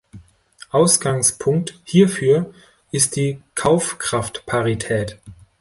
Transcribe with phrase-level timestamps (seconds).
[0.71, 2.51] Ausgangspunkt hierfür
[2.91, 5.19] ist die Kaufkraftparität.